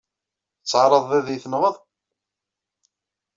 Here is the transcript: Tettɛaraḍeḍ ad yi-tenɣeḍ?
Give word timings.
Tettɛaraḍeḍ 0.59 1.11
ad 1.19 1.27
yi-tenɣeḍ? 1.31 1.75